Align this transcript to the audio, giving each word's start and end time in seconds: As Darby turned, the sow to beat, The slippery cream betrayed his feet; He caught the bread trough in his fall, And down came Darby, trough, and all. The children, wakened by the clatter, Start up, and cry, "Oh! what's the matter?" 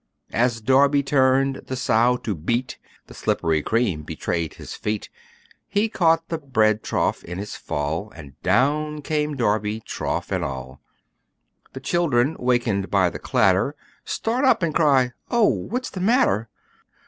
As 0.33 0.61
Darby 0.61 1.03
turned, 1.03 1.57
the 1.67 1.75
sow 1.75 2.17
to 2.23 2.33
beat, 2.33 2.79
The 3.05 3.13
slippery 3.13 3.61
cream 3.61 4.01
betrayed 4.01 4.55
his 4.55 4.73
feet; 4.73 5.11
He 5.67 5.89
caught 5.89 6.27
the 6.29 6.39
bread 6.39 6.81
trough 6.81 7.23
in 7.23 7.37
his 7.37 7.55
fall, 7.55 8.11
And 8.15 8.33
down 8.41 9.03
came 9.03 9.35
Darby, 9.37 9.79
trough, 9.79 10.31
and 10.31 10.43
all. 10.43 10.81
The 11.73 11.79
children, 11.81 12.35
wakened 12.39 12.89
by 12.89 13.11
the 13.11 13.19
clatter, 13.19 13.75
Start 14.03 14.43
up, 14.43 14.63
and 14.63 14.73
cry, 14.73 15.11
"Oh! 15.29 15.45
what's 15.47 15.91
the 15.91 16.01
matter?" 16.01 16.49